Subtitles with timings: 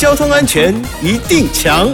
[0.00, 1.92] 交通安全一定强。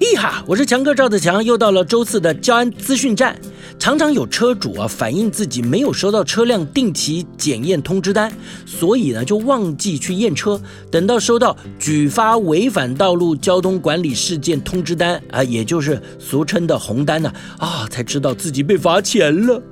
[0.00, 3.38] 咦哈，我是强哥赵子强，又到了周四的交安资讯站。
[3.78, 8.32] 常常有车主啊反映自己没有收到车辆定期检验通知单，
[8.64, 10.58] 所以呢就忘记去验车，
[10.90, 19.62] 等到收到举发违反道路交通管理事件通知单啊，也就是俗称的红单呢，啊，才知道自己被罚钱了。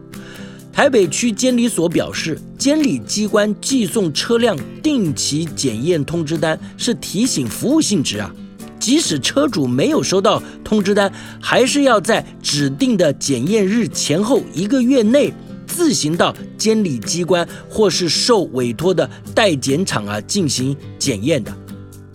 [0.73, 8.33] 台北区监理所表示，监理机关寄送车辆定期检验通知单是提醒服务性质啊。
[8.79, 15.31] 即使车主没有收到通知单，还是要在指定的检验日前后一个月内
[15.67, 21.55] 自行到监理机关或是受委托的代检厂啊进行检验的。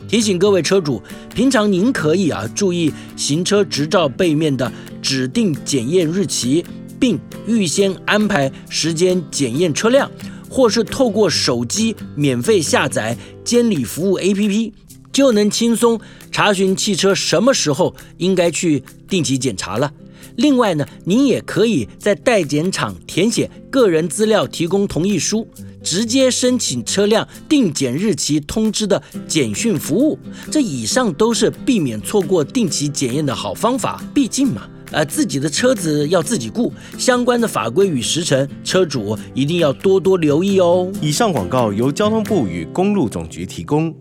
[0.08, 1.04] 提醒各位车主，
[1.36, 4.72] 平常您可以啊注意行车执照背面的
[5.04, 6.66] 指定检验日期，
[7.00, 10.10] 并预先安排时间检验车辆，
[10.50, 14.72] 或是透过手机免费下载监理服务 APP。
[15.12, 15.98] 就能轻松
[16.30, 19.94] 查询汽车什么时候应该去定期检查了。
[20.36, 25.48] 另外呢，您也可以在代检厂填写个人资料，提供同意书，
[25.82, 30.20] 直接申请车辆定检日期通知的简讯服务。
[30.52, 34.04] 这以上都是避免错过定期检验的好方法。
[34.14, 40.92] 毕竟嘛，呃，自己的车子要自己雇，相关的法规与时程，车主一定要多多留意哦。
[41.02, 43.94] 以上广告由交通部与公路总局提供。